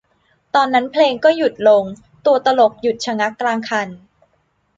[0.55, 1.83] ตอนนั้นเพลงก็หยุดลง
[2.25, 3.87] ตัวตลกหยุดชะงักกลางคัน